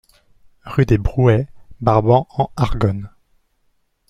Rue 0.63 0.87
des 0.87 0.97
Brouets, 0.97 1.47
Brabant-en-Argonne 1.81 3.11